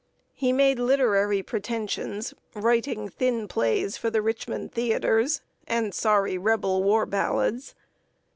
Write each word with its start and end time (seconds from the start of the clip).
He 0.33 0.51
made 0.51 0.79
literary 0.79 1.43
pretensions, 1.43 2.33
writing 2.55 3.07
thin 3.07 3.47
plays 3.47 3.97
for 3.97 4.09
the 4.09 4.23
Richmond 4.23 4.71
theaters, 4.71 5.41
and 5.67 5.93
sorry 5.93 6.39
Rebel 6.39 6.81
war 6.81 7.05
ballads. 7.05 7.75